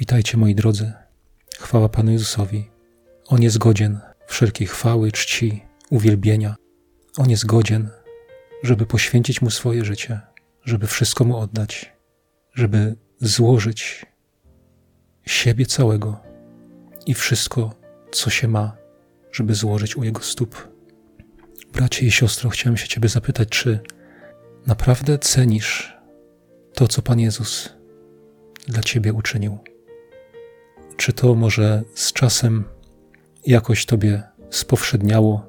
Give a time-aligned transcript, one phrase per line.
[0.00, 0.92] Witajcie moi drodzy.
[1.58, 2.70] Chwała Panu Jezusowi.
[3.26, 6.56] On jest godzien wszelkiej chwały, czci, uwielbienia.
[7.18, 7.88] On jest godzien,
[8.62, 10.20] żeby poświęcić Mu swoje życie,
[10.64, 11.92] żeby wszystko Mu oddać,
[12.54, 14.06] żeby złożyć
[15.26, 16.20] siebie całego
[17.06, 17.74] i wszystko,
[18.12, 18.76] co się ma,
[19.32, 20.68] żeby złożyć u Jego stóp.
[21.72, 23.80] Bracie i siostro, chciałem się Ciebie zapytać, czy
[24.66, 25.96] naprawdę cenisz
[26.74, 27.68] to, co Pan Jezus
[28.68, 29.58] dla Ciebie uczynił?
[31.00, 32.64] Czy to może z czasem
[33.46, 35.46] jakoś Tobie spowszedniało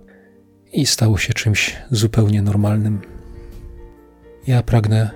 [0.74, 3.02] i stało się czymś zupełnie normalnym?
[4.48, 5.12] Ja pragnę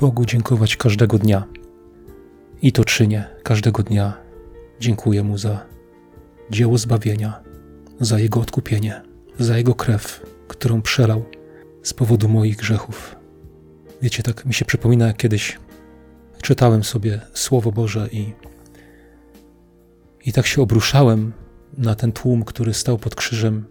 [0.00, 1.44] Bogu dziękować każdego dnia
[2.62, 4.12] i to czynię każdego dnia.
[4.80, 5.66] Dziękuję Mu za
[6.50, 7.40] dzieło zbawienia,
[8.00, 9.02] za Jego odkupienie,
[9.38, 11.24] za Jego krew, którą przelał
[11.82, 13.16] z powodu moich grzechów.
[14.02, 15.58] Wiecie, tak mi się przypomina, jak kiedyś
[16.42, 18.32] czytałem sobie Słowo Boże i,
[20.24, 21.32] i tak się obruszałem
[21.78, 23.66] na ten tłum, który stał pod krzyżem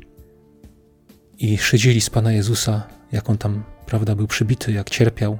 [1.37, 5.39] i szydzili z Pana Jezusa, jak on tam, prawda, był przybity, jak cierpiał,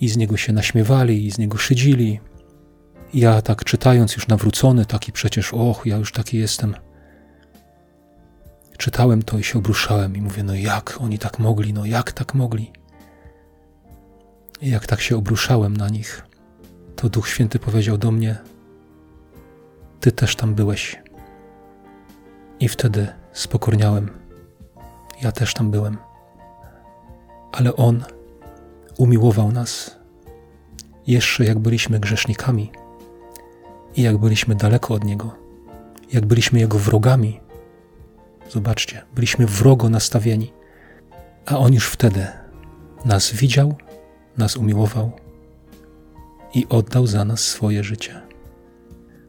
[0.00, 2.20] i z niego się naśmiewali, i z niego szydzili.
[3.14, 6.74] Ja tak czytając, już nawrócony, taki przecież, och, ja już taki jestem.
[8.78, 12.34] Czytałem to i się obruszałem i mówię, no jak oni tak mogli, no jak tak
[12.34, 12.72] mogli?
[14.60, 16.26] I jak tak się obruszałem na nich,
[16.96, 18.38] to Duch Święty powiedział do mnie:
[20.04, 21.02] Ty też tam byłeś.
[22.60, 24.10] I wtedy spokorniałem.
[25.22, 25.98] Ja też tam byłem.
[27.52, 28.04] Ale On
[28.98, 29.98] umiłował nas
[31.06, 32.72] jeszcze jak byliśmy grzesznikami
[33.96, 35.34] i jak byliśmy daleko od Niego,
[36.12, 37.40] jak byliśmy Jego wrogami.
[38.50, 40.52] Zobaczcie, byliśmy wrogo nastawieni,
[41.46, 42.26] a On już wtedy
[43.04, 43.76] nas widział
[44.38, 45.12] nas umiłował
[46.54, 48.33] i oddał za nas swoje życie,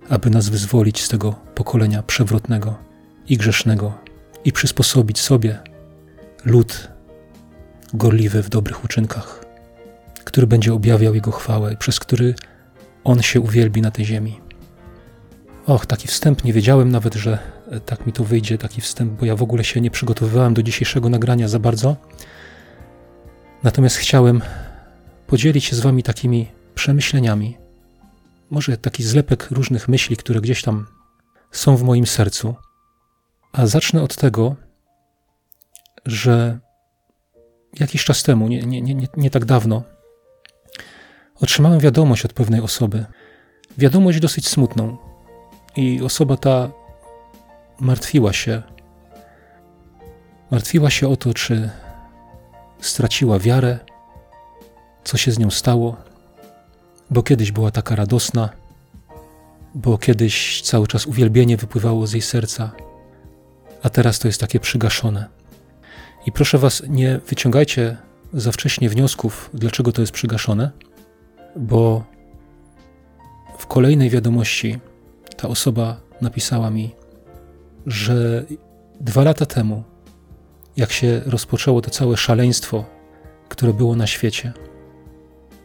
[0.09, 2.75] aby nas wyzwolić z tego pokolenia przewrotnego
[3.29, 3.93] i grzesznego
[4.45, 5.59] i przysposobić sobie
[6.45, 6.87] lud
[7.93, 9.45] gorliwy w dobrych uczynkach,
[10.23, 12.35] który będzie objawiał Jego chwałę, przez który
[13.03, 14.39] On się uwielbi na tej ziemi.
[15.65, 17.39] Och, taki wstęp, nie wiedziałem nawet, że
[17.85, 21.09] tak mi to wyjdzie, taki wstęp, bo ja w ogóle się nie przygotowywałem do dzisiejszego
[21.09, 21.95] nagrania za bardzo.
[23.63, 24.41] Natomiast chciałem
[25.27, 27.57] podzielić się z Wami takimi przemyśleniami,
[28.49, 30.87] może taki zlepek różnych myśli, które gdzieś tam
[31.51, 32.55] są w moim sercu.
[33.53, 34.55] A zacznę od tego,
[36.05, 36.59] że
[37.79, 39.83] jakiś czas temu, nie, nie, nie, nie tak dawno,
[41.41, 43.05] otrzymałem wiadomość od pewnej osoby.
[43.77, 44.97] Wiadomość dosyć smutną.
[45.75, 46.69] I osoba ta
[47.79, 48.63] martwiła się.
[50.51, 51.69] Martwiła się o to, czy
[52.79, 53.79] straciła wiarę,
[55.03, 55.97] co się z nią stało,
[57.09, 58.49] bo kiedyś była taka radosna,
[59.75, 62.71] bo kiedyś cały czas uwielbienie wypływało z jej serca,
[63.83, 65.25] a teraz to jest takie przygaszone.
[66.25, 67.97] I proszę Was, nie wyciągajcie
[68.33, 70.71] za wcześnie wniosków, dlaczego to jest przygaszone,
[71.55, 72.03] bo
[73.57, 74.79] w kolejnej wiadomości
[75.37, 76.95] ta osoba napisała mi,
[77.85, 78.45] że
[79.01, 79.83] dwa lata temu,
[80.77, 82.85] jak się rozpoczęło to całe szaleństwo,
[83.49, 84.53] które było na świecie,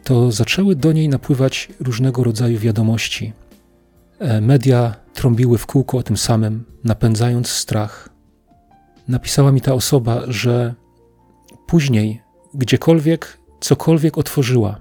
[0.03, 3.33] to zaczęły do niej napływać różnego rodzaju wiadomości.
[4.19, 8.09] E, media trąbiły w kółko o tym samym, napędzając strach.
[9.07, 10.73] Napisała mi ta osoba, że
[11.67, 12.21] później,
[12.53, 14.79] gdziekolwiek, cokolwiek otworzyła,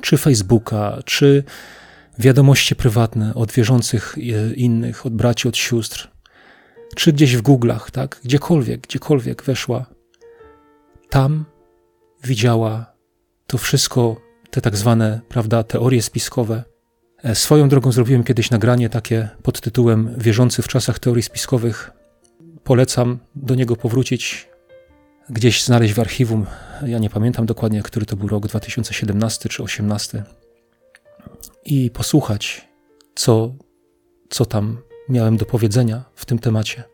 [0.00, 1.44] czy Facebooka, czy
[2.18, 6.10] wiadomości prywatne od wierzących e, innych, od braci, od sióstr,
[6.96, 9.86] czy gdzieś w Google'ach, tak, gdziekolwiek, gdziekolwiek weszła,
[11.10, 11.44] tam
[12.24, 12.89] widziała
[13.50, 14.16] to wszystko,
[14.50, 16.64] te tak zwane, prawda, teorie spiskowe.
[17.22, 21.90] E, swoją drogą zrobiłem kiedyś nagranie takie pod tytułem Wierzący w czasach teorii spiskowych.
[22.64, 24.48] Polecam do niego powrócić,
[25.30, 26.46] gdzieś znaleźć w archiwum.
[26.86, 30.24] Ja nie pamiętam dokładnie, który to był rok, 2017 czy 2018.
[31.64, 32.68] I posłuchać,
[33.14, 33.54] co,
[34.28, 34.78] co tam
[35.08, 36.84] miałem do powiedzenia w tym temacie.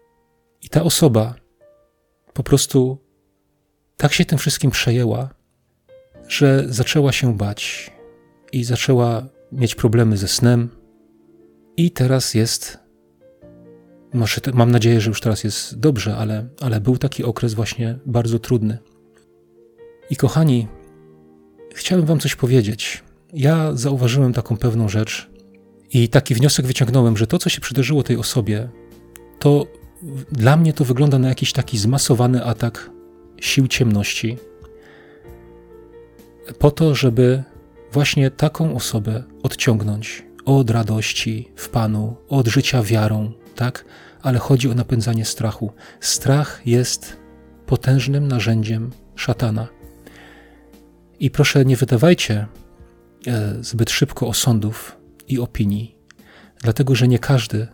[0.63, 1.35] I ta osoba
[2.33, 2.99] po prostu
[3.97, 5.36] tak się tym wszystkim przejęła,
[6.29, 7.91] że zaczęła się bać
[8.53, 10.69] i zaczęła mieć problemy ze snem.
[11.77, 12.79] I teraz jest,
[14.55, 18.79] mam nadzieję, że już teraz jest dobrze, ale, ale był taki okres właśnie bardzo trudny.
[20.11, 20.69] I kochani,
[21.75, 23.05] chciałem Wam coś powiedzieć.
[23.33, 25.31] Ja zauważyłem taką pewną rzecz
[25.93, 28.69] i taki wniosek wyciągnąłem, że to, co się przydarzyło tej osobie,
[29.39, 29.67] to
[30.33, 32.91] dla mnie to wygląda na jakiś taki zmasowany atak
[33.41, 34.37] sił ciemności,
[36.59, 37.43] po to, żeby
[37.93, 43.85] właśnie taką osobę odciągnąć od radości w Panu, od życia wiarą, tak?
[44.23, 45.73] Ale chodzi o napędzanie strachu.
[46.01, 47.17] Strach jest
[47.67, 49.69] potężnym narzędziem szatana.
[51.21, 52.47] I proszę, nie wydawajcie
[53.27, 54.97] e, zbyt szybko osądów
[55.29, 55.97] i opinii,
[56.63, 57.69] dlatego że nie każdy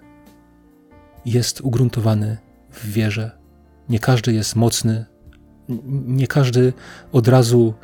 [1.24, 2.38] jest ugruntowany
[2.70, 3.30] w wierze,
[3.88, 5.06] nie każdy jest mocny,
[6.06, 6.72] nie każdy
[7.12, 7.74] od razu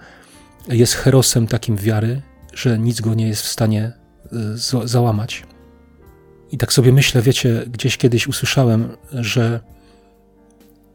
[0.69, 2.23] jest herosem takim wiary,
[2.55, 3.93] że nic go nie jest w stanie
[4.82, 5.43] e, załamać.
[6.53, 9.61] I tak sobie myślę, wiecie, gdzieś kiedyś usłyszałem, że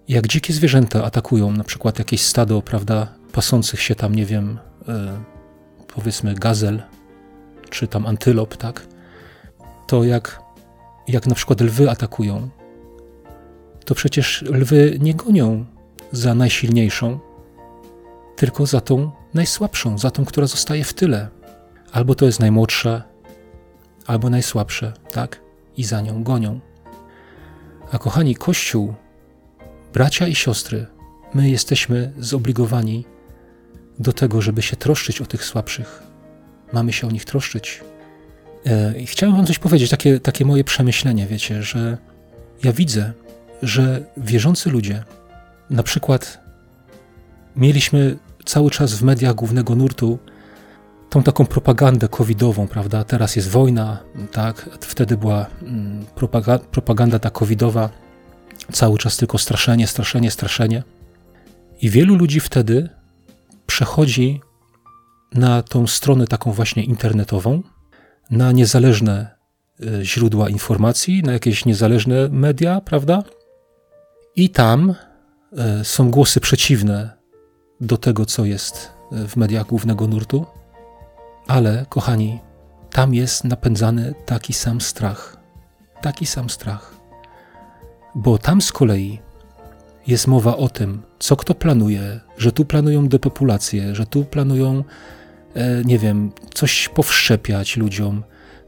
[0.07, 5.23] jak dzikie zwierzęta atakują na przykład jakieś stado, prawda, pasących się tam, nie wiem, e,
[5.95, 6.83] powiedzmy gazel,
[7.69, 8.87] czy tam antylop, tak,
[9.87, 10.41] to jak,
[11.07, 12.49] jak na przykład lwy atakują,
[13.85, 15.65] to przecież lwy nie gonią
[16.11, 17.19] za najsilniejszą,
[18.35, 21.29] tylko za tą najsłabszą, za tą, która zostaje w tyle.
[21.91, 23.03] Albo to jest najmłodsza,
[24.07, 25.39] albo najsłabsze, tak?
[25.77, 26.59] I za nią gonią.
[27.91, 28.93] A kochani, Kościół,
[29.93, 30.85] bracia i siostry,
[31.33, 33.05] my jesteśmy zobligowani
[33.99, 36.03] do tego, żeby się troszczyć o tych słabszych.
[36.73, 37.83] Mamy się o nich troszczyć.
[38.65, 41.97] E, I chciałem Wam coś powiedzieć, takie, takie moje przemyślenie, wiecie, że
[42.63, 43.13] ja widzę,
[43.61, 45.03] że wierzący ludzie,
[45.69, 46.39] na przykład
[47.55, 50.19] mieliśmy cały czas w mediach głównego nurtu
[51.09, 53.03] tą taką propagandę covidową, prawda?
[53.03, 54.69] Teraz jest wojna, tak?
[54.81, 56.05] Wtedy była mm,
[56.71, 57.89] propaganda ta covidowa,
[58.71, 60.83] cały czas tylko straszenie, straszenie, straszenie.
[61.81, 62.89] I wielu ludzi wtedy
[63.65, 64.41] przechodzi
[65.33, 67.61] na tą stronę taką właśnie internetową,
[68.31, 69.35] na niezależne
[69.79, 73.23] e, źródła informacji, na jakieś niezależne media, prawda?
[74.35, 74.95] I tam
[75.57, 77.22] e, są głosy przeciwne
[77.83, 80.45] do tego, co jest e, w mediach głównego nurtu,
[81.47, 82.39] ale kochani,
[82.91, 85.37] tam jest napędzany taki sam strach.
[86.01, 86.95] Taki sam strach.
[88.15, 89.19] Bo tam z kolei
[90.07, 94.83] jest mowa o tym, co kto planuje, że tu planują depopulację, że tu planują,
[95.53, 98.23] e, nie wiem, coś powszczepiać ludziom,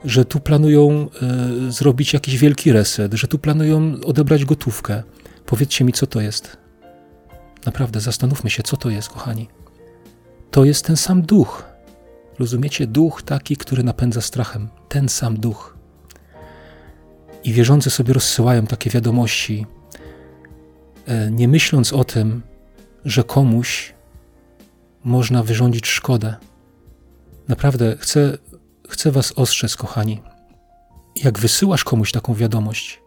[0.06, 5.04] że tu planują e, zrobić jakiś wielki reset, że tu planują odebrać gotówkę.
[5.46, 6.65] Powiedzcie mi, co to jest.
[7.66, 9.48] Naprawdę, zastanówmy się, co to jest, kochani.
[10.52, 11.64] To jest ten sam duch.
[12.40, 12.88] Rozumiecie?
[12.88, 14.70] Duch taki, który napędza strachem.
[14.90, 15.78] Ten sam duch.
[17.44, 19.66] I wierzący sobie rozsyłają takie wiadomości,
[21.06, 22.42] e, nie myśląc o tym,
[23.06, 23.94] że komuś
[25.04, 26.36] można wyrządzić szkodę.
[27.48, 28.38] Naprawdę chcę,
[28.90, 30.22] chcę Was ostrzec, kochani.
[31.24, 33.02] Jak wysyłasz komuś taką wiadomość,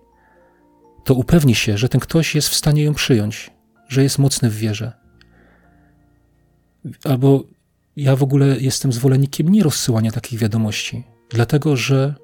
[1.04, 3.50] to upewnij się, że ten ktoś jest w stanie ją przyjąć,
[3.88, 4.92] że jest mocny w wierze.
[7.04, 7.44] Albo
[7.96, 12.14] ja w ogóle jestem zwolennikiem nie rozsyłania takich wiadomości, dlatego że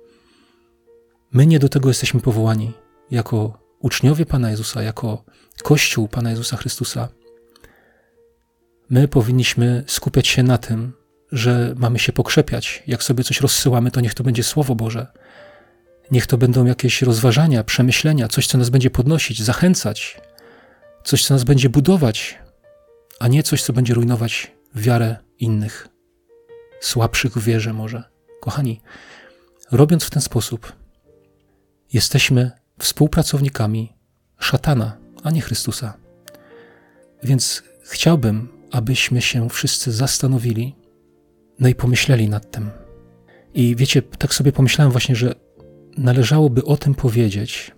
[1.33, 2.73] my nie do tego jesteśmy powołani
[3.11, 5.25] jako uczniowie Pana Jezusa, jako
[5.63, 7.09] Kościół Pana Jezusa Chrystusa.
[8.91, 10.93] My powinniśmy skupiać się na tym,
[11.33, 12.83] że mamy się pokrzepiać.
[12.87, 15.07] Jak sobie coś rozsyłamy, to niech to będzie Słowo Boże.
[16.11, 20.21] Niech to będą jakieś rozważania, przemyślenia, coś, co nas będzie podnosić, zachęcać,
[21.05, 22.39] coś, co nas będzie budować,
[23.21, 25.89] a nie coś, co będzie rujnować wiarę innych,
[26.81, 28.03] słabszych w wierze może.
[28.41, 28.81] Kochani,
[29.73, 30.73] robiąc w ten sposób,
[31.93, 33.93] jesteśmy współpracownikami
[34.39, 35.95] szatana, a nie Chrystusa.
[37.23, 40.77] Więc chciałbym, abyśmy się wszyscy zastanowili,
[41.59, 42.71] no i pomyśleli nad tym.
[43.55, 45.35] I wiecie, tak sobie pomyślałem właśnie, że
[45.99, 47.73] należałoby o tym powiedzieć.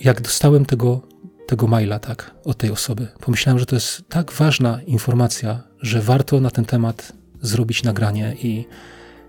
[0.00, 1.11] Jak dostałem tego,
[1.46, 6.40] tego maila, tak, od tej osoby, pomyślałem, że to jest tak ważna informacja, że warto
[6.40, 8.64] na ten temat zrobić nagranie i,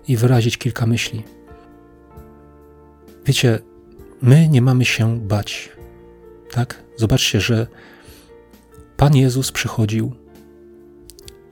[0.08, 1.22] i wyrazić kilka myśli.
[3.26, 3.58] Wiecie,
[4.22, 5.72] my nie mamy się bać.
[6.50, 6.82] Tak?
[6.96, 7.66] Zobaczcie, że
[8.96, 10.12] Pan Jezus przychodził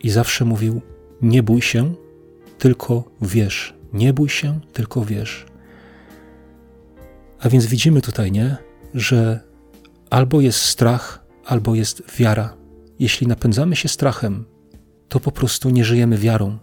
[0.00, 0.80] i zawsze mówił:
[1.22, 1.94] Nie bój się,
[2.58, 3.74] tylko wierz.
[3.92, 5.46] Nie bój się, tylko wierz.
[7.40, 8.56] A więc widzimy tutaj, nie,
[8.94, 9.40] że
[10.12, 12.56] albo jest strach, albo jest wiara.
[12.98, 14.44] Jeśli napędzamy się strachem,
[15.08, 16.58] to po prostu nie żyjemy wiarą,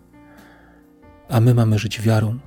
[1.29, 2.39] a my mamy żyć wiarą.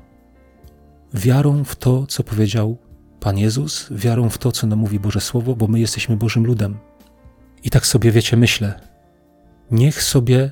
[1.14, 2.78] Wiarą w to, co powiedział
[3.20, 6.78] Pan Jezus, wiarą w to, co nam mówi Boże Słowo, bo my jesteśmy Bożym ludem.
[7.64, 8.80] I tak sobie wiecie, myślę,
[9.70, 10.50] niech sobie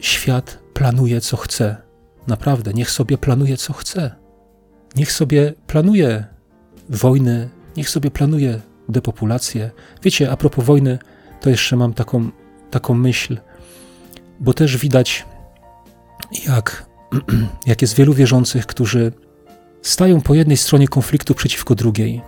[0.00, 1.76] świat planuje, co chce.
[2.26, 4.14] Naprawdę, niech sobie planuje, co chce.
[4.96, 6.24] Niech sobie planuje
[6.88, 9.70] wojny, niech sobie planuje depopulację.
[10.02, 10.98] Wiecie, a propos wojny,
[11.40, 12.30] to jeszcze mam taką,
[12.70, 13.38] taką myśl,
[14.40, 15.26] bo też widać,
[16.46, 16.86] jak,
[17.66, 19.12] jak jest wielu wierzących, którzy
[19.82, 22.22] stają po jednej stronie konfliktu przeciwko drugiej.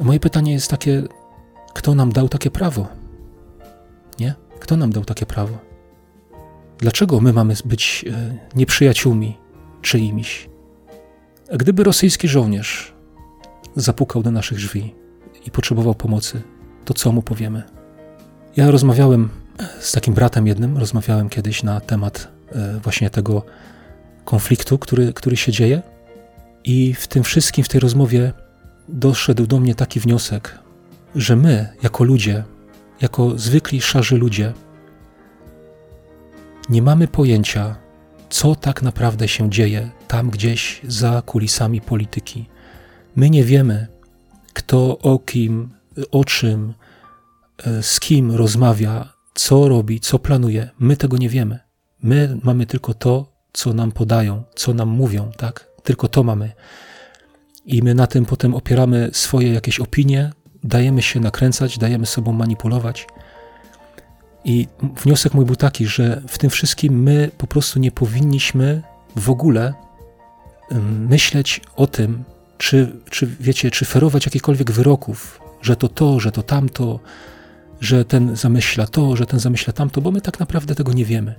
[0.00, 1.02] Moje pytanie jest takie:
[1.74, 2.88] kto nam dał takie prawo?
[4.20, 4.34] Nie?
[4.60, 5.58] Kto nam dał takie prawo?
[6.78, 9.36] Dlaczego my mamy być e, nieprzyjaciółmi
[9.82, 10.48] czyimiś?
[11.52, 12.94] Gdyby rosyjski żołnierz
[13.76, 14.94] zapukał do naszych drzwi
[15.46, 16.42] i potrzebował pomocy,
[16.84, 17.62] to co mu powiemy?
[18.56, 19.28] Ja rozmawiałem
[19.80, 23.42] z takim bratem jednym, rozmawiałem kiedyś na temat e, właśnie tego
[24.24, 25.82] konfliktu, który, który się dzieje,
[26.64, 28.32] i w tym wszystkim, w tej rozmowie
[28.88, 30.58] doszedł do mnie taki wniosek,
[31.14, 32.44] że my, jako ludzie,
[33.00, 34.52] jako zwykli szarzy ludzie,
[36.68, 37.76] nie mamy pojęcia,
[38.30, 42.46] co tak naprawdę się dzieje tam gdzieś za kulisami polityki.
[43.16, 43.86] My nie wiemy,
[44.56, 45.68] kto o kim,
[46.10, 46.74] o czym,
[47.64, 50.70] e, z kim rozmawia, co robi, co planuje.
[50.78, 51.58] My tego nie wiemy.
[52.02, 55.68] My mamy tylko to, co nam podają, co nam mówią, tak?
[55.82, 56.52] Tylko to mamy.
[57.66, 60.32] I my na tym potem opieramy swoje jakieś opinie,
[60.64, 63.06] dajemy się nakręcać, dajemy sobą manipulować.
[64.44, 64.68] I
[65.02, 68.82] wniosek mój był taki, że w tym wszystkim my po prostu nie powinniśmy
[69.16, 69.74] w ogóle
[71.08, 72.24] myśleć o tym,
[72.58, 77.00] czy, czy wiecie, czy ferować jakichkolwiek wyroków, że to to, że to tamto,
[77.80, 81.34] że ten zamyśla to, że ten zamyśla tamto, bo my tak naprawdę tego nie wiemy.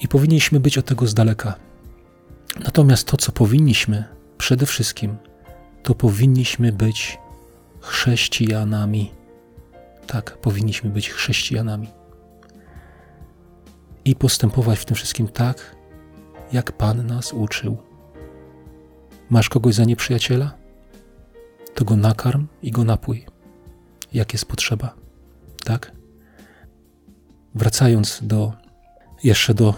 [0.00, 1.54] I powinniśmy być od tego z daleka.
[2.64, 4.04] Natomiast to, co powinniśmy
[4.38, 5.16] przede wszystkim,
[5.82, 7.18] to powinniśmy być
[7.80, 9.10] chrześcijanami.
[10.06, 11.88] Tak, powinniśmy być chrześcijanami.
[14.04, 15.76] I postępować w tym wszystkim tak,
[16.52, 17.85] jak Pan nas uczył.
[19.30, 20.54] Masz kogoś za nieprzyjaciela?
[21.74, 23.26] To go nakarm i go napój,
[24.12, 24.94] jak jest potrzeba.
[25.64, 25.92] Tak?
[27.54, 28.52] Wracając do
[29.22, 29.74] jeszcze do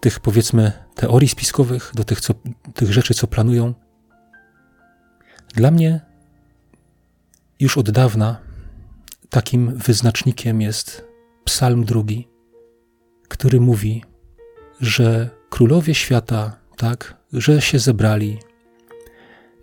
[0.00, 2.34] tych powiedzmy teorii spiskowych, do tych, co,
[2.74, 3.74] tych rzeczy, co planują.
[5.54, 6.00] Dla mnie
[7.60, 8.40] już od dawna
[9.30, 11.04] takim wyznacznikiem jest
[11.44, 12.28] Psalm drugi,
[13.28, 14.04] który mówi,
[14.80, 18.38] że królowie świata, tak, że się zebrali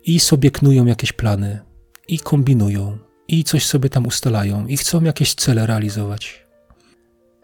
[0.04, 1.60] i sobie knują jakieś plany,
[2.08, 6.46] i kombinują, i coś sobie tam ustalają, i chcą jakieś cele realizować.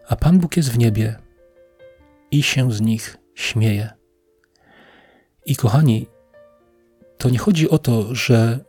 [0.07, 1.15] A Pan Bóg jest w niebie
[2.31, 3.89] i się z nich śmieje.
[5.45, 6.07] I kochani,
[7.17, 8.59] to nie chodzi o to, że,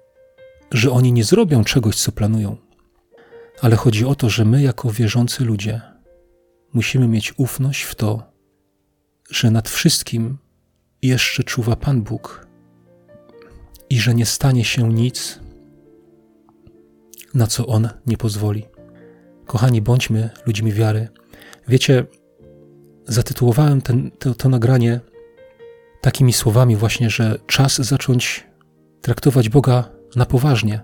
[0.70, 2.56] że oni nie zrobią czegoś, co planują,
[3.60, 5.80] ale chodzi o to, że my, jako wierzący ludzie,
[6.72, 8.22] musimy mieć ufność w to,
[9.30, 10.38] że nad wszystkim
[11.02, 12.46] jeszcze czuwa Pan Bóg
[13.90, 15.40] i że nie stanie się nic,
[17.34, 18.64] na co On nie pozwoli.
[19.46, 21.08] Kochani, bądźmy ludźmi wiary.
[21.68, 22.04] Wiecie,
[23.04, 25.00] zatytułowałem ten, to, to nagranie
[26.00, 28.46] takimi słowami właśnie, że czas zacząć
[29.00, 30.82] traktować Boga na poważnie.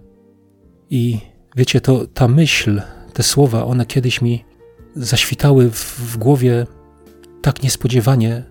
[0.91, 1.19] I
[1.57, 2.83] wiecie, to ta myśl,
[3.13, 4.45] te słowa, one kiedyś mi
[4.97, 6.67] zaświtały w, w głowie
[7.43, 8.45] tak niespodziewanie.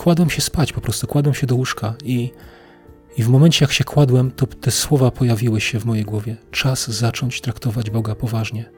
[0.00, 2.30] Kładłem się spać, po prostu kładłem się do łóżka i,
[3.16, 6.36] i w momencie, jak się kładłem, to te słowa pojawiły się w mojej głowie.
[6.50, 8.70] Czas zacząć traktować Boga poważnie.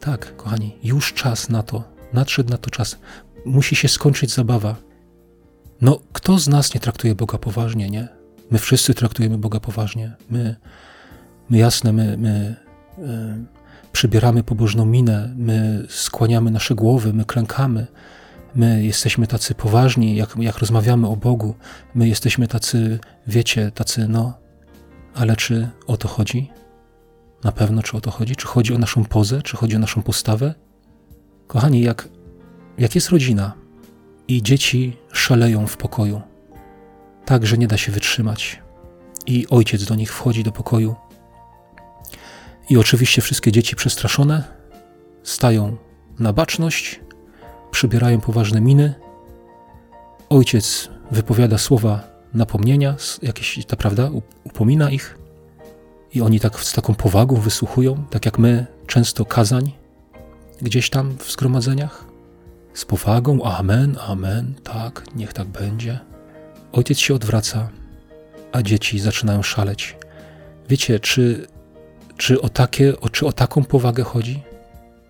[0.00, 1.84] Tak, kochani, już czas na to.
[2.12, 2.98] Nadszedł na to czas.
[3.44, 4.76] Musi się skończyć zabawa.
[5.80, 8.08] No, kto z nas nie traktuje Boga poważnie, nie?
[8.50, 10.16] My wszyscy traktujemy Boga poważnie.
[10.30, 10.56] My,
[11.50, 12.56] my jasne, my, my
[12.98, 13.06] yy,
[13.92, 17.86] przybieramy pobożną minę, my skłaniamy nasze głowy, my klękamy.
[18.58, 21.54] My jesteśmy tacy poważni, jak, jak rozmawiamy o Bogu.
[21.94, 24.38] My jesteśmy tacy, wiecie, tacy, no.
[25.14, 26.50] Ale czy o to chodzi?
[27.44, 28.36] Na pewno, czy o to chodzi?
[28.36, 29.42] Czy chodzi o naszą pozę?
[29.42, 30.54] Czy chodzi o naszą postawę?
[31.46, 32.08] Kochani, jak,
[32.78, 33.52] jak jest rodzina
[34.28, 36.20] i dzieci szaleją w pokoju,
[37.24, 38.62] tak, że nie da się wytrzymać,
[39.26, 40.94] i ojciec do nich wchodzi do pokoju,
[42.70, 44.44] i oczywiście wszystkie dzieci przestraszone
[45.22, 45.76] stają
[46.18, 47.00] na baczność,
[47.78, 48.94] przybierają poważne miny.
[50.28, 52.02] Ojciec wypowiada słowa
[52.34, 54.10] napomnienia, jakieś, ta prawda,
[54.44, 55.18] upomina ich.
[56.14, 59.72] I oni tak z taką powagą wysłuchują, tak jak my często kazań
[60.62, 62.04] gdzieś tam w zgromadzeniach.
[62.74, 65.98] Z powagą, amen, amen, tak, niech tak będzie.
[66.72, 67.68] Ojciec się odwraca,
[68.52, 69.96] a dzieci zaczynają szaleć.
[70.68, 71.46] Wiecie, czy,
[72.16, 74.42] czy, o takie, o, czy o taką powagę chodzi?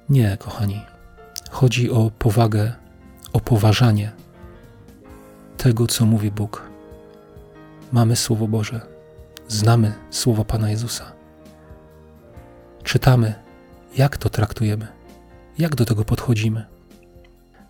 [0.09, 0.98] Nie, kochani.
[1.51, 2.73] Chodzi o powagę,
[3.33, 4.13] o poważanie
[5.57, 6.63] tego, co mówi Bóg.
[7.93, 8.99] Mamy Słowo Boże
[9.49, 11.13] znamy słowo Pana Jezusa.
[12.83, 13.35] Czytamy,
[13.97, 14.87] jak to traktujemy,
[15.59, 16.67] jak do tego podchodzimy.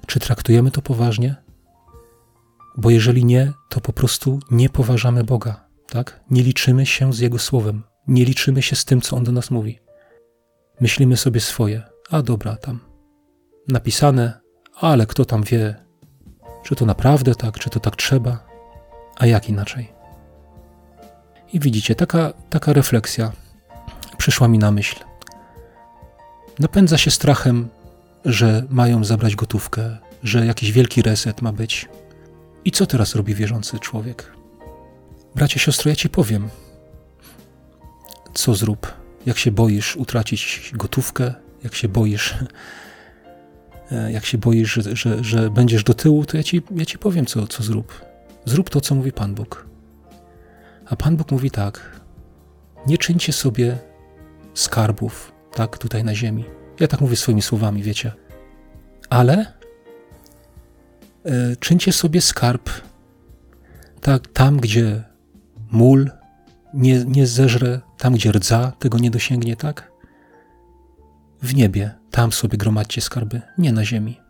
[0.07, 1.37] Czy traktujemy to poważnie?
[2.77, 6.21] Bo jeżeli nie, to po prostu nie poważamy Boga, tak?
[6.31, 9.51] Nie liczymy się z Jego słowem, nie liczymy się z tym, co On do nas
[9.51, 9.79] mówi.
[10.81, 12.88] Myślimy sobie swoje, a dobra, tam
[13.69, 14.41] napisane,
[14.75, 15.75] ale kto tam wie,
[16.63, 18.47] czy to naprawdę tak, czy to tak trzeba,
[19.17, 19.93] a jak inaczej.
[21.53, 23.33] I widzicie, taka, taka refleksja
[24.19, 24.97] przyszła mi na myśl.
[26.59, 27.69] Napędza się strachem,
[28.25, 31.89] że mają zabrać gotówkę, że jakiś wielki reset ma być.
[32.65, 34.33] I co teraz robi wierzący człowiek?
[35.35, 36.49] Bracie, siostro, ja ci powiem.
[38.35, 38.95] Co zrób,
[39.27, 41.35] jak się boisz utracić gotówkę,
[41.65, 42.35] jak się boisz,
[44.11, 47.27] jak się boisz, że, że, że będziesz do tyłu, to ja ci, ja ci powiem,
[47.27, 48.05] co, co zrób.
[48.45, 49.67] Zrób to, co mówi Pan Bóg.
[50.87, 52.01] A Pan Bóg mówi tak:
[52.87, 53.79] Nie czyńcie sobie
[54.55, 56.45] skarbów, tak, tutaj na ziemi.
[56.81, 58.13] Ja tak mówię swoimi słowami, wiecie.
[59.11, 59.47] Ale
[61.25, 62.71] e, czyńcie sobie skarb
[64.01, 65.05] tak, tam, gdzie
[65.71, 66.11] mól
[66.75, 69.93] nie, nie zeżre, tam, gdzie rdza tego nie dosięgnie, tak?
[71.43, 74.21] W niebie, tam sobie gromadźcie skarby, nie na ziemi.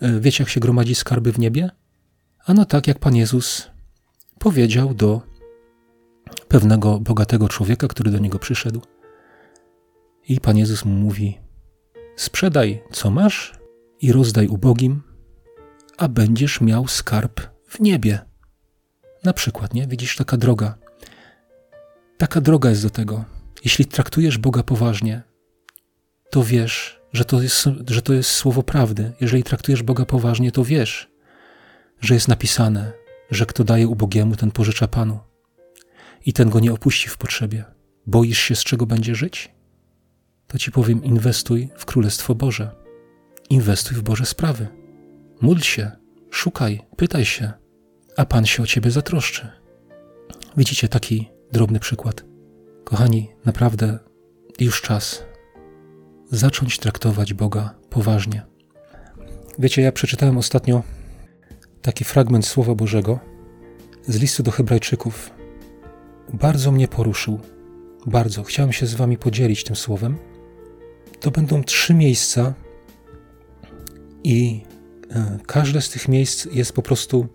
[0.00, 1.70] E, wiecie, jak się gromadzi skarby w niebie?
[2.44, 3.70] Ano tak, jak Pan Jezus
[4.38, 5.22] powiedział do
[6.48, 8.82] pewnego bogatego człowieka, który do niego przyszedł.
[10.28, 11.38] I Pan Jezus mu mówi:
[12.16, 13.52] Sprzedaj, co masz,
[14.00, 15.02] i rozdaj ubogim,
[15.96, 18.18] a będziesz miał skarb w niebie.
[19.24, 19.86] Na przykład, nie?
[19.86, 20.74] Widzisz, taka droga.
[22.18, 23.24] Taka droga jest do tego.
[23.64, 25.29] Jeśli traktujesz Boga poważnie,
[26.30, 29.12] to wiesz, że to jest, że to jest słowo prawdy.
[29.20, 31.10] Jeżeli traktujesz Boga poważnie, to wiesz,
[32.00, 32.92] że jest napisane,
[33.30, 35.18] że kto daje ubogiemu, ten pożycza Panu.
[36.26, 37.64] I ten go nie opuści w potrzebie.
[38.06, 39.50] Boisz się, z czego będzie żyć?
[40.46, 42.70] To ci powiem, inwestuj w Królestwo Boże.
[43.50, 44.68] Inwestuj w Boże sprawy.
[45.40, 45.90] Módl się,
[46.30, 47.52] szukaj, pytaj się,
[48.16, 49.48] a Pan się o ciebie zatroszczy.
[50.56, 52.24] Widzicie taki drobny przykład.
[52.84, 53.98] Kochani, naprawdę
[54.60, 55.29] już czas
[56.30, 58.42] zacząć traktować Boga poważnie.
[59.58, 60.82] Wiecie, ja przeczytałem ostatnio
[61.82, 63.18] taki fragment Słowa Bożego
[64.06, 65.30] z listu do Hebrajczyków.
[66.32, 67.40] Bardzo mnie poruszył.
[68.06, 68.42] Bardzo.
[68.42, 70.16] Chciałem się z Wami podzielić tym słowem.
[71.20, 72.54] To będą trzy miejsca,
[74.24, 74.60] i
[75.10, 77.26] e, każde z tych miejsc jest po prostu.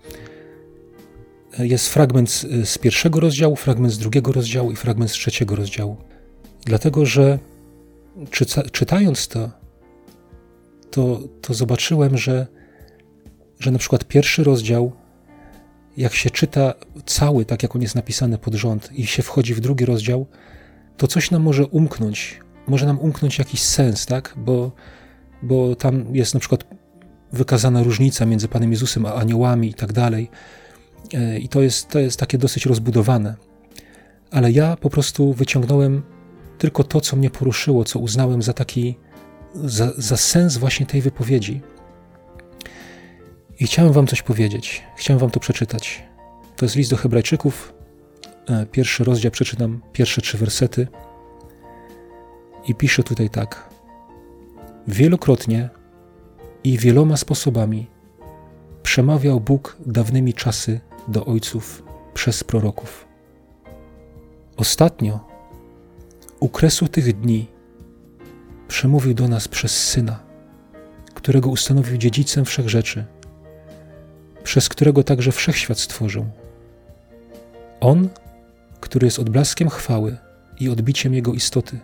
[1.60, 5.56] E, jest fragment z, z pierwszego rozdziału, fragment z drugiego rozdziału i fragment z trzeciego
[5.56, 5.98] rozdziału.
[6.66, 7.40] Dlatego, że
[8.30, 9.51] czyta, czytając to,
[10.91, 12.47] to, to zobaczyłem, że
[13.60, 14.91] że na przykład pierwszy rozdział,
[15.97, 16.73] jak się czyta
[17.06, 20.25] cały, tak jak on jest napisany pod rząd, i się wchodzi w drugi rozdział,
[20.97, 22.39] to coś nam może umknąć.
[22.67, 24.34] Może nam umknąć jakiś sens, tak?
[24.38, 24.71] Bo,
[25.43, 26.63] bo tam jest na przykład
[27.32, 30.30] wykazana różnica między Panem Jezusem a aniołami i tak dalej.
[31.13, 33.36] E, I to jest, to jest takie dosyć rozbudowane.
[34.32, 36.01] Ale ja po prostu wyciągnąłem
[36.58, 38.96] tylko to, co mnie poruszyło, co uznałem za taki,
[39.56, 41.62] za, za sens właśnie tej wypowiedzi.
[43.60, 46.04] I chciałem Wam coś powiedzieć, chciałem Wam to przeczytać.
[46.56, 47.74] To jest list do Hebrajczyków,
[48.50, 50.88] e, pierwszy rozdział, przeczytam pierwsze trzy wersety.
[52.68, 53.70] I pisze tutaj tak:
[54.88, 55.70] Wielokrotnie
[56.63, 57.88] i wieloma sposobami
[58.84, 63.08] przemawiał Bóg dawnymi czasy do ojców przez proroków.
[64.58, 65.35] Ostatnio,
[66.46, 67.48] u kresu tych dni,
[68.68, 70.20] przemówił do nas przez syna,
[71.14, 73.06] którego ustanowił dziedzicem wszech rzeczy
[74.44, 76.26] przez którego także wszechświat stworzył.
[77.80, 78.10] On,
[78.80, 80.18] który jest odblaskiem chwały
[80.60, 81.80] i odbiciem Jego istoty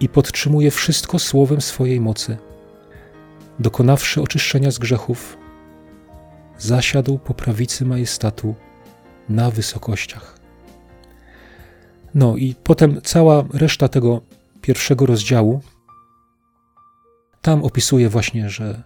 [0.00, 2.36] i podtrzymuje wszystko słowem swojej mocy,
[3.58, 5.36] dokonawszy oczyszczenia z grzechów,
[6.58, 8.54] zasiadł po prawicy majestatu
[9.28, 10.41] na wysokościach.
[12.14, 14.20] No i potem cała reszta tego
[14.60, 15.60] pierwszego rozdziału
[17.42, 18.82] tam opisuje właśnie, że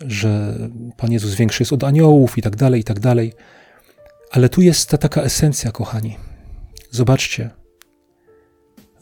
[0.00, 0.58] że
[0.96, 3.32] Pan Jezus większy jest od aniołów i tak dalej, i tak dalej.
[4.30, 6.16] Ale tu jest ta taka esencja, kochani.
[6.90, 7.50] Zobaczcie.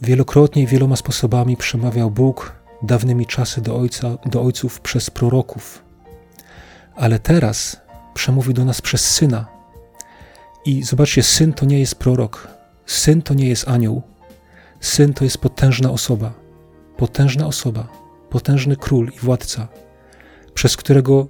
[0.00, 5.84] Wielokrotnie i wieloma sposobami przemawiał Bóg dawnymi czasy do, ojca, do ojców przez proroków.
[6.94, 7.80] Ale teraz
[8.14, 9.46] przemówi do nas przez Syna.
[10.64, 12.48] I zobaczcie, Syn to nie jest prorok.
[12.92, 14.02] Syn to nie jest anioł.
[14.80, 16.32] Syn to jest potężna osoba.
[16.96, 17.88] Potężna osoba.
[18.30, 19.68] Potężny król i władca
[20.54, 21.28] przez którego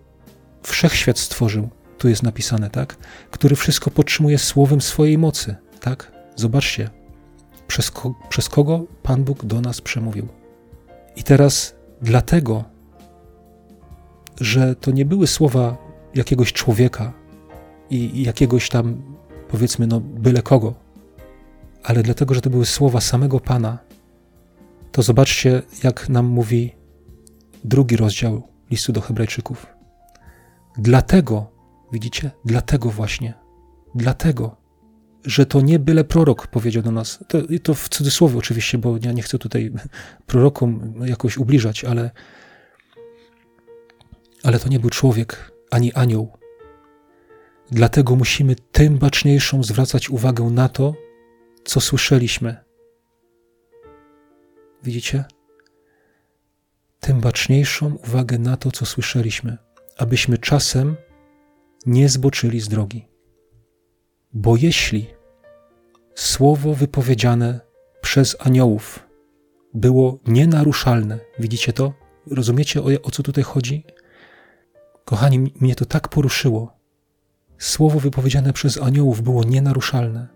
[0.62, 2.96] wszechświat stworzył, tu jest napisane, tak?
[3.30, 6.12] Który wszystko podtrzymuje słowem swojej mocy, tak?
[6.36, 6.90] Zobaczcie,
[7.66, 10.28] przez, ko przez kogo Pan Bóg do nas przemówił.
[11.16, 12.64] I teraz dlatego,
[14.40, 15.76] że to nie były słowa
[16.14, 17.12] jakiegoś człowieka
[17.90, 19.02] i jakiegoś tam,
[19.48, 20.74] powiedzmy, no byle kogo,
[21.82, 23.78] ale dlatego, że to były słowa samego Pana,
[24.92, 26.74] to zobaczcie, jak nam mówi
[27.64, 29.66] drugi rozdział listu do Hebrajczyków.
[30.78, 31.50] Dlatego,
[31.92, 33.34] widzicie, dlatego właśnie,
[33.94, 34.56] dlatego,
[35.24, 37.18] że to nie byle prorok powiedział do nas.
[37.28, 39.72] To, to w cudzysłowie oczywiście, bo ja nie chcę tutaj
[40.26, 42.10] prorokom jakoś ubliżać, ale,
[44.42, 46.32] ale to nie był człowiek ani anioł.
[47.70, 50.94] Dlatego musimy tym baczniejszą zwracać uwagę na to,
[51.64, 52.56] co słyszeliśmy.
[54.82, 55.24] Widzicie?
[57.00, 59.58] Tym baczniejszą uwagę na to, co słyszeliśmy,
[59.98, 60.96] abyśmy czasem
[61.86, 63.08] nie zboczyli z drogi.
[64.32, 65.06] Bo jeśli
[66.14, 67.60] słowo wypowiedziane
[68.00, 69.08] przez aniołów
[69.74, 71.92] było nienaruszalne, widzicie to?
[72.30, 73.84] Rozumiecie o, o co tutaj chodzi?
[75.04, 76.76] Kochani, mnie to tak poruszyło.
[77.58, 80.28] Słowo wypowiedziane przez aniołów było nienaruszalne,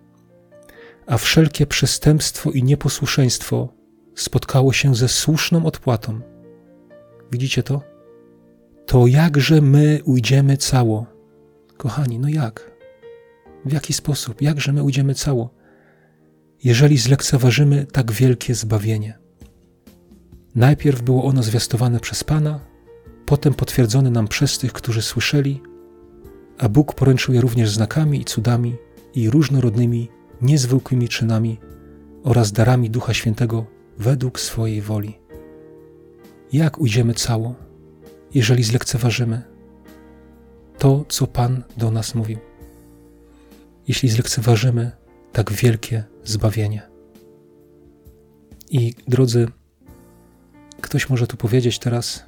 [1.07, 3.69] a wszelkie przestępstwo i nieposłuszeństwo
[4.14, 6.21] spotkało się ze słuszną odpłatą.
[7.33, 7.83] Widzicie to?
[8.87, 11.07] To jakże my ujdziemy cało?
[11.77, 12.71] Kochani, no jak?
[13.64, 14.42] W jaki sposób?
[14.42, 15.55] Jakże my ujdziemy cało?
[16.64, 19.19] Jeżeli zlekceważymy tak wielkie zbawienie.
[20.55, 22.61] Najpierw było ono zwiastowane przez Pana,
[23.27, 25.62] potem potwierdzone nam przez tych, którzy słyszeli,
[26.59, 28.77] a Bóg poręczył je również znakami i cudami
[29.14, 30.09] i różnorodnymi,
[30.42, 31.59] niezwykłymi czynami
[32.25, 33.66] oraz darami Ducha Świętego
[33.99, 35.18] według swojej woli.
[36.53, 37.55] Jak ujdziemy cało,
[38.35, 39.42] jeżeli zlekceważymy
[40.79, 42.38] to, co Pan do nas mówił?
[43.88, 44.90] Jeśli zlekceważymy
[45.33, 46.83] tak wielkie zbawienie.
[48.70, 49.49] I drodzy,
[50.81, 52.25] ktoś może tu powiedzieć teraz,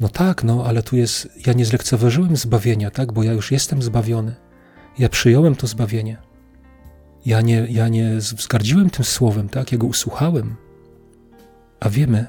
[0.00, 3.82] no tak, no, ale tu jest, ja nie zlekceważyłem zbawienia, tak, bo ja już jestem
[3.82, 4.34] zbawiony.
[4.98, 6.31] Ja przyjąłem to zbawienie.
[7.26, 10.56] Ja nie, ja nie wzgardziłem tym słowem, tak, ja go usłuchałem.
[11.80, 12.26] A wiemy,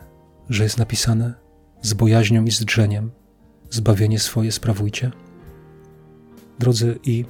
[0.50, 1.34] że jest napisane
[1.82, 3.12] z bojaźnią i z drżeniem,
[3.70, 5.12] zbawienie swoje sprawujcie.
[6.60, 7.26] Drodzy, i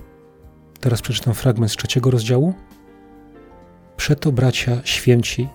[0.79, 2.53] teraz przeczytam fragment z trzeciego rozdziału.
[3.97, 5.49] Przeto, bracia święci,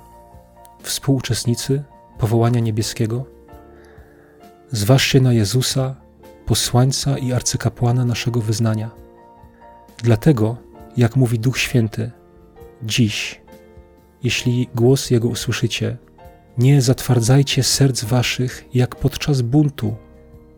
[0.83, 1.83] współuczestnicy
[2.19, 3.39] powołania niebieskiego,
[4.73, 5.95] Zważcie na Jezusa,
[6.47, 8.91] posłańca i arcykapłana naszego wyznania.
[10.03, 10.57] Dlatego,
[10.99, 12.11] jak mówi Duch Święty,
[12.83, 13.41] dziś,
[14.23, 15.97] jeśli głos Jego usłyszycie,
[16.59, 19.97] nie zatwardzajcie serc waszych jak podczas buntu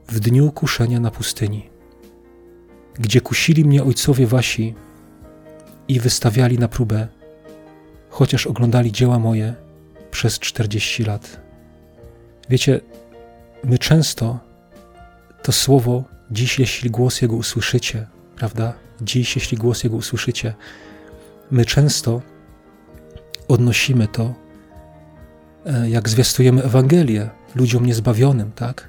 [0.09, 1.71] w dniu kuszenia na pustyni,
[2.95, 4.75] gdzie kusili mnie ojcowie wasi
[5.89, 7.09] i wystawiali na próbę,
[8.09, 9.55] chociaż oglądali dzieła moje
[10.11, 11.41] przez czterdzieści lat.
[12.49, 12.81] Wiecie,
[13.65, 14.39] My często
[15.43, 18.75] to słowo, dziś jeśli głos Jego usłyszycie, prawda?
[19.03, 20.55] Dziś jeśli głos Jego usłyszycie,
[21.51, 22.23] my często
[23.49, 24.35] odnosimy to,
[25.67, 28.89] e, jak zwiastujemy Ewangelię ludziom niezbawionym, tak?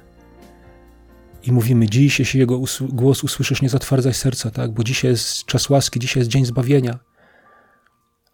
[1.42, 4.70] I mówimy, dziś, jeśli Jego głos usłyszysz, nie zatwardzaj serca, tak?
[4.70, 6.98] Bo dzisiaj jest czas łaski, dzisiaj jest dzień zbawienia.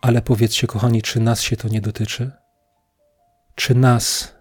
[0.00, 2.30] Ale powiedzcie, kochani, czy nas się to nie dotyczy?
[3.54, 4.34] Czy nas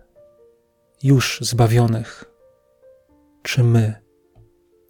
[1.04, 2.26] już zbawionych,
[3.44, 4.07] czy my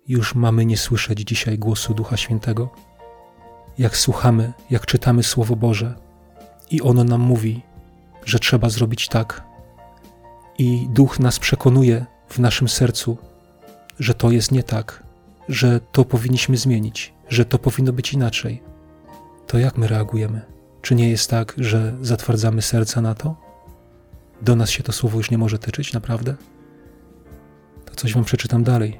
[0.08, 2.70] już mamy nie słyszeć dzisiaj głosu Ducha Świętego?
[3.78, 5.96] Jak słuchamy, jak czytamy Słowo Boże
[6.72, 7.62] i ono nam mówi,
[8.26, 9.44] że trzeba zrobić tak,
[10.58, 13.18] i Duch nas przekonuje w naszym sercu,
[14.00, 15.04] że to jest nie tak,
[15.50, 18.64] że to powinniśmy zmienić, że to powinno być inaczej,
[19.48, 20.42] to jak my reagujemy?
[20.82, 23.48] Czy nie jest tak, że zatwardzamy serca na to?
[24.42, 26.36] do nas się to słowo już nie może tyczyć, naprawdę?
[27.86, 29.00] To coś wam przeczytam dalej.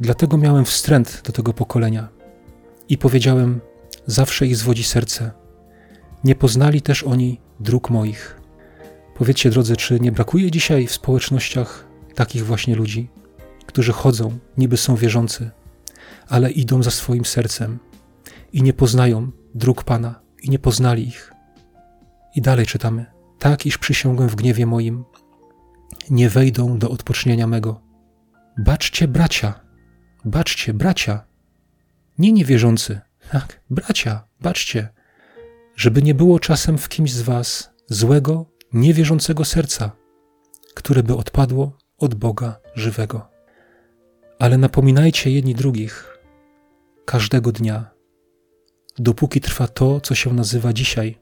[0.00, 2.08] Dlatego miałem wstręt do tego pokolenia
[2.88, 3.60] i powiedziałem:
[4.06, 5.30] Zawsze ich zwodzi serce.
[6.24, 8.40] Nie poznali też oni dróg moich.
[9.14, 11.84] Powiedzcie, drodzy, czy nie brakuje dzisiaj w społecznościach
[12.14, 13.08] takich właśnie ludzi,
[13.66, 15.50] którzy chodzą, niby są wierzący,
[16.28, 17.78] ale idą za swoim sercem
[18.52, 21.32] i nie poznają dróg Pana i nie poznali ich.
[22.34, 23.06] I dalej czytamy
[23.38, 25.04] tak iż przysiągłem w gniewie moim,
[26.10, 27.80] nie wejdą do odpocznienia mego.
[28.58, 29.60] Baczcie, bracia,
[30.24, 31.24] baczcie, bracia,
[32.18, 33.00] nie niewierzący,
[33.30, 34.88] tak, bracia, baczcie,
[35.76, 39.92] żeby nie było czasem w kimś z was złego, niewierzącego serca,
[40.74, 43.30] które by odpadło od Boga żywego.
[44.38, 46.18] Ale napominajcie jedni drugich
[47.04, 47.90] każdego dnia,
[48.98, 51.18] dopóki trwa to, co się nazywa dzisiaj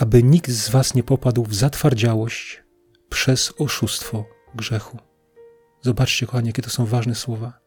[0.00, 2.62] aby nikt z was nie popadł w zatwardziałość
[3.08, 4.98] przez oszustwo grzechu.
[5.82, 7.60] Zobaczcie, kochani, jakie to są ważne słowa.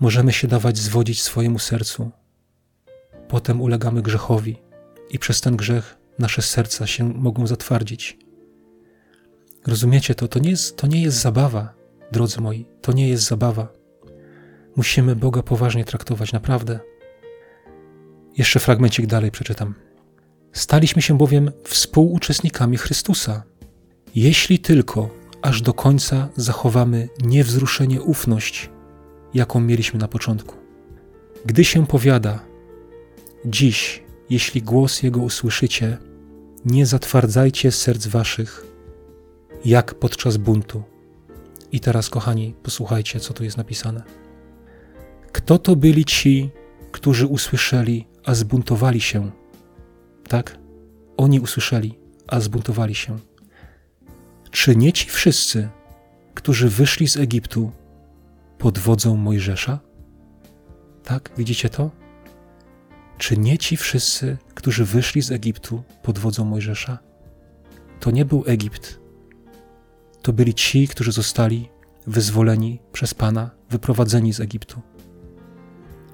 [0.00, 2.10] Możemy się dawać zwodzić swojemu sercu.
[3.28, 4.62] Potem ulegamy grzechowi
[5.10, 8.18] i przez ten grzech nasze serca się mogą zatwardzić.
[9.66, 10.28] Rozumiecie to?
[10.28, 11.74] To nie jest, to nie jest zabawa,
[12.12, 13.68] drodzy moi, to nie jest zabawa.
[14.76, 16.80] Musimy Boga poważnie traktować, naprawdę.
[18.36, 19.74] Jeszcze fragmencik dalej przeczytam.
[20.52, 23.42] Staliśmy się bowiem współuczestnikami Chrystusa,
[24.14, 25.10] jeśli tylko
[25.42, 28.70] aż do końca zachowamy niewzruszenie ufność,
[29.34, 30.54] jaką mieliśmy na początku.
[31.46, 32.44] Gdy się powiada,
[33.44, 35.98] dziś, jeśli głos Jego usłyszycie,
[36.64, 38.66] nie zatwardzajcie serc waszych,
[39.64, 40.82] jak podczas buntu.
[41.72, 44.02] I teraz, kochani, posłuchajcie, co tu jest napisane.
[45.32, 46.50] Kto to byli ci,
[46.92, 49.30] którzy usłyszeli, a zbuntowali się?
[50.28, 50.58] Tak?
[51.16, 53.18] Oni usłyszeli, a zbuntowali się.
[54.50, 55.68] Czy nie ci wszyscy,
[56.34, 57.72] którzy wyszli z Egiptu
[58.58, 59.80] pod wodzą Mojżesza?
[61.04, 61.90] Tak, widzicie to?
[63.18, 66.98] Czy nie ci wszyscy, którzy wyszli z Egiptu pod wodzą Mojżesza?
[68.00, 69.00] To nie był Egipt.
[70.22, 71.68] To byli ci, którzy zostali
[72.06, 74.80] wyzwoleni przez Pana, wyprowadzeni z Egiptu.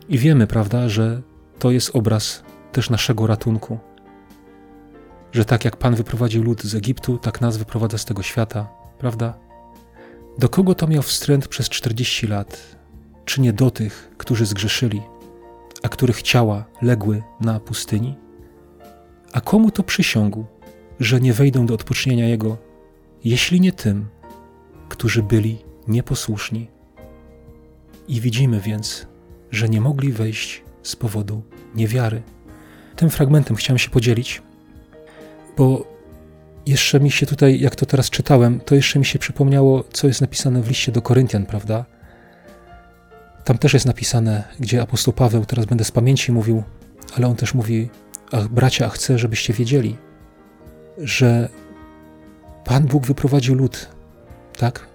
[0.09, 1.23] I wiemy, prawda, że
[1.59, 2.43] to jest obraz
[2.73, 3.79] też naszego ratunku.
[5.35, 8.69] Że tak jak Pan wyprowadził lud z Egiptu, tak nas wyprowadza z tego świata,
[8.99, 9.39] prawda?
[10.39, 12.77] Do kogo to miał wstręt przez 40 lat?
[13.25, 15.03] Czy nie do tych, którzy zgrzeszyli,
[15.83, 18.17] a których ciała legły na pustyni?
[19.33, 20.45] A komu to przysiągł,
[21.01, 22.57] że nie wejdą do odpocznienia Jego,
[23.25, 24.07] jeśli nie tym,
[24.89, 26.69] którzy byli nieposłuszni?
[28.09, 29.07] I widzimy więc,
[29.51, 31.43] że nie mogli wejść z powodu
[31.75, 32.23] niewiary.
[32.97, 34.43] Tym fragmentem chciałem się podzielić,
[35.57, 35.87] bo
[36.67, 40.21] jeszcze mi się tutaj, jak to teraz czytałem, to jeszcze mi się przypomniało, co jest
[40.21, 41.85] napisane w liście do Koryntian, prawda?
[43.45, 46.63] Tam też jest napisane, gdzie apostoł Paweł, teraz będę z pamięci mówił,
[47.17, 47.91] ale on też mówi:
[48.33, 49.97] Ach, bracia, chcę, żebyście wiedzieli,
[50.99, 51.49] że
[52.65, 53.89] Pan Bóg wyprowadził lud,
[54.59, 54.87] tak?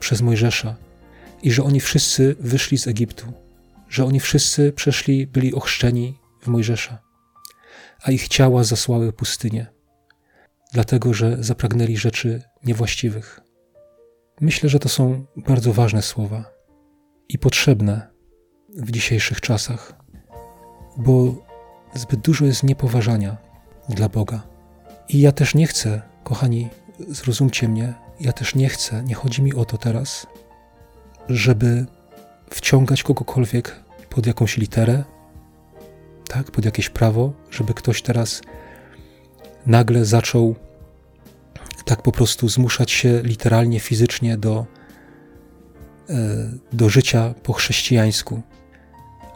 [0.00, 0.76] Przez Mojżesza
[1.42, 3.32] i że oni wszyscy wyszli z Egiptu
[3.88, 6.98] że oni wszyscy przeszli, byli ochrzczeni w Mojżesza,
[8.08, 9.66] a ich ciała zasłały pustynię,
[10.72, 13.40] dlatego że zapragnęli rzeczy niewłaściwych.
[14.40, 16.44] Myślę, że to są bardzo ważne słowa
[17.28, 18.10] i potrzebne
[18.68, 19.92] w dzisiejszych czasach,
[20.96, 21.46] bo
[21.94, 23.36] zbyt dużo jest niepoważania
[23.88, 24.42] dla Boga.
[25.08, 26.68] I ja też nie chcę, kochani,
[27.08, 30.26] zrozumcie mnie, ja też nie chcę, nie chodzi mi o to teraz,
[31.28, 31.86] żeby
[32.50, 35.04] wciągać kogokolwiek pod jakąś literę,
[36.28, 38.42] tak, pod jakieś prawo, żeby ktoś teraz
[39.66, 40.54] nagle zaczął
[41.84, 44.66] tak po prostu zmuszać się literalnie, fizycznie do,
[46.10, 46.14] e,
[46.72, 48.42] do życia po chrześcijańsku.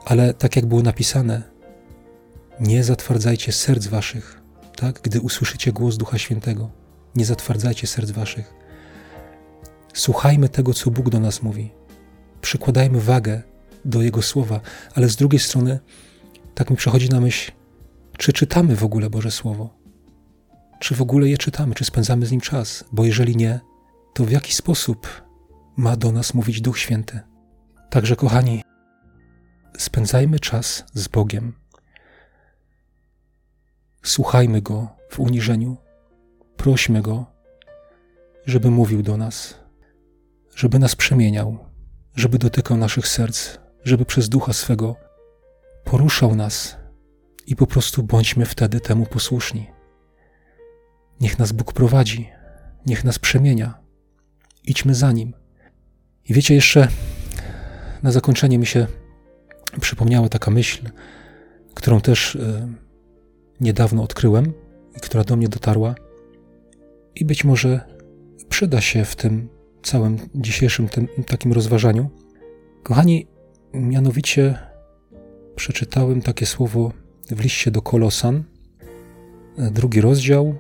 [0.05, 1.43] Ale tak jak było napisane,
[2.61, 4.41] nie zatwardzajcie serc waszych,
[4.77, 6.71] tak, gdy usłyszycie głos Ducha Świętego.
[7.15, 8.55] Nie zatwardzajcie serc waszych.
[9.95, 11.71] Słuchajmy tego, co Bóg do nas mówi
[12.41, 13.43] przykładajmy wagę
[13.85, 14.61] do Jego słowa,
[14.95, 15.79] ale z drugiej strony
[16.55, 17.53] tak mi przychodzi na myśl,
[18.19, 19.83] czy czytamy w ogóle Boże Słowo?
[20.81, 22.85] Czy w ogóle je czytamy, czy spędzamy z nim czas?
[22.93, 23.61] Bo jeżeli nie,
[24.15, 25.23] to w jaki sposób
[25.77, 27.21] ma do nas mówić Duch Święty?
[27.91, 28.63] Także, kochani,
[29.79, 31.53] spędzajmy czas z Bogiem.
[34.03, 35.77] Słuchajmy Go w uniżeniu,
[36.57, 37.27] prośmy Go,
[38.47, 39.55] żeby mówił do nas,
[40.55, 41.59] żeby nas przemieniał,
[42.17, 44.97] żeby dotykał naszych serc, żeby przez ducha swego
[45.85, 46.77] poruszał nas
[47.47, 49.67] i po prostu bądźmy wtedy temu posłuszni.
[51.21, 52.31] Niech nas Bóg prowadzi,
[52.87, 53.75] niech nas przemienia.
[54.65, 55.35] Idźmy za Nim.
[56.29, 56.89] I wiecie, jeszcze
[58.03, 58.87] na zakończenie mi się
[59.81, 60.91] przypomniała taka myśl,
[61.75, 62.69] którą też y,
[63.61, 64.53] niedawno odkryłem
[64.97, 65.95] i która do mnie dotarła,
[67.15, 67.81] i być może
[68.49, 69.49] przyda się w tym
[69.83, 72.11] całym dzisiejszym tym, takim rozważaniu.
[72.83, 73.27] Kochani,
[73.75, 74.72] mianowicie
[75.57, 76.93] przeczytałem takie słowo
[77.31, 78.45] w liście do Kolosan,
[79.59, 80.55] drugi rozdział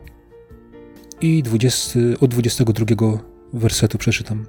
[1.20, 2.86] i 20, od 22
[3.52, 4.46] wersetu przeczytam.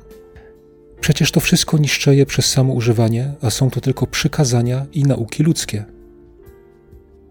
[1.01, 5.85] Przecież to wszystko niszczeje przez samo używanie, a są to tylko przykazania i nauki ludzkie.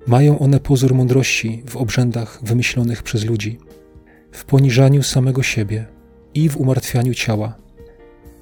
[0.06, 3.58] Mają one pozór mądrości w obrzędach wymyślonych przez ludzi,
[4.32, 5.86] w poniżaniu samego siebie–
[6.34, 7.54] i w umartwianiu ciała,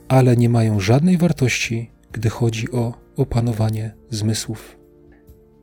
[0.09, 4.79] ale nie mają żadnej wartości, gdy chodzi o opanowanie zmysłów.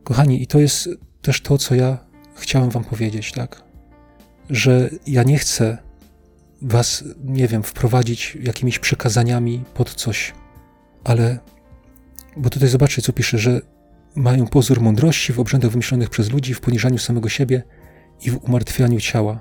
[0.04, 0.90] Kochani, i to jest
[1.22, 1.98] też to, co ja
[2.36, 3.64] chciałem Wam powiedzieć, tak?
[4.50, 5.78] Że ja nie chcę,
[6.62, 10.34] was, nie wiem, wprowadzić jakimiś przekazaniami pod coś,
[11.04, 11.40] ale,
[12.38, 13.62] bo tutaj zobaczcie, co pisze, że
[14.16, 17.64] mają pozór mądrości w obrzędach wymyślonych przez ludzi, w poniżaniu samego siebie
[18.22, 19.40] i w umartwianiu ciała,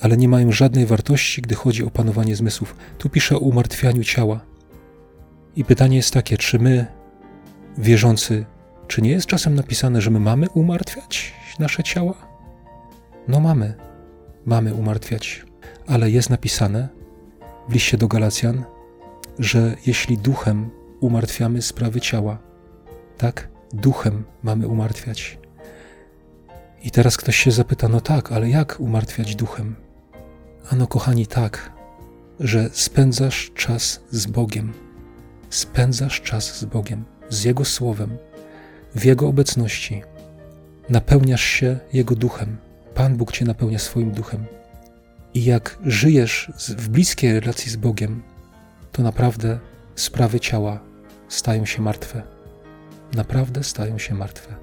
[0.00, 2.76] ale nie mają żadnej wartości, gdy chodzi o panowanie zmysłów.
[2.98, 4.40] Tu pisze o umartwianiu ciała.
[5.56, 6.86] I pytanie jest takie, czy my,
[7.80, 8.46] wierzący,
[8.88, 12.14] czy nie jest czasem napisane, że my mamy umartwiać nasze ciała?
[13.28, 13.74] No mamy,
[14.46, 15.44] mamy umartwiać,
[15.86, 16.88] ale jest napisane
[17.68, 18.64] w liście do Galacjan,
[19.38, 22.38] że jeśli duchem umartwiamy sprawy ciała,
[23.18, 25.38] tak, duchem mamy umartwiać.
[26.82, 29.76] I teraz ktoś się zapyta, no tak, ale jak umartwiać duchem?
[30.70, 31.72] Ano, kochani, tak,
[32.40, 34.72] że spędzasz czas z Bogiem.
[35.50, 38.18] Spędzasz czas z Bogiem, z Jego Słowem,
[38.94, 40.02] w Jego obecności.
[40.88, 42.56] Napełniasz się Jego duchem.
[42.94, 44.44] Pan Bóg cię napełnia swoim duchem.
[45.34, 48.22] I jak żyjesz w bliskiej relacji z Bogiem,
[48.92, 49.58] to naprawdę
[49.94, 50.80] sprawy ciała
[51.28, 52.22] stają się martwe.
[53.14, 54.54] Naprawdę stają się martwe.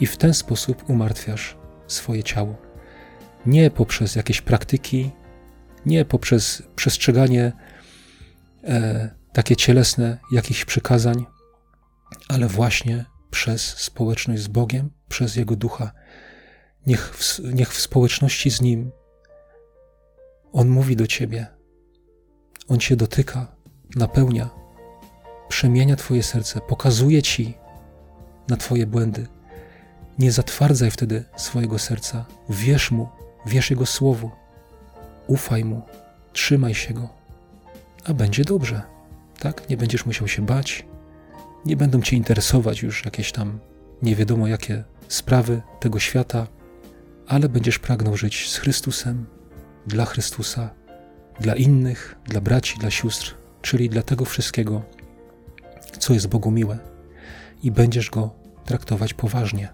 [0.00, 2.56] I w ten sposób umartwiasz swoje ciało.
[3.46, 5.10] Nie poprzez jakieś praktyki,
[5.86, 7.52] nie poprzez przestrzeganie
[8.64, 11.26] e, takie cielesne jakichś przykazań,
[12.28, 15.92] ale właśnie przez społeczność z Bogiem, przez Jego ducha.
[16.86, 18.90] Niech w, niech w społeczności z Nim
[20.52, 21.46] On mówi do Ciebie,
[22.68, 23.56] On Cię dotyka,
[23.96, 24.50] napełnia,
[25.48, 27.54] przemienia Twoje serce, pokazuje Ci
[28.48, 29.26] na Twoje błędy.
[30.18, 33.08] Nie zatwardzaj wtedy swojego serca, wierz Mu,
[33.46, 34.30] wierz Jego Słowu,
[35.26, 35.82] ufaj Mu,
[36.32, 37.08] trzymaj się Go,
[38.04, 38.82] a będzie dobrze,
[39.38, 39.68] tak?
[39.68, 40.86] Nie będziesz musiał się bać,
[41.66, 43.58] nie będą Cię interesować już jakieś tam
[44.02, 46.46] nie wiadomo jakie sprawy tego świata,
[47.26, 49.26] ale będziesz pragnął żyć z Chrystusem,
[49.86, 50.70] dla Chrystusa,
[51.40, 54.82] dla innych, dla braci, dla sióstr, czyli dla tego wszystkiego,
[55.98, 56.78] co jest Bogu miłe,
[57.62, 59.68] i będziesz go traktować poważnie.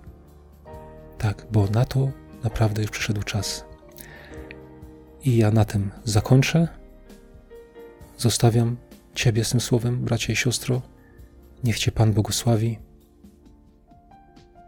[1.18, 2.10] Tak, bo na to
[2.44, 3.64] naprawdę już przyszedł czas.
[5.24, 6.68] I ja na tym zakończę.
[8.18, 8.76] Zostawiam
[9.14, 10.82] Ciebie z tym słowem, bracie i siostro.
[11.64, 12.78] Niech Cię Pan błogosławi.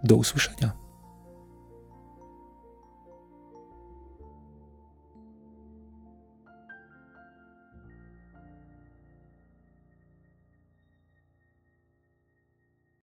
[0.04, 0.81] Do usłyszenia.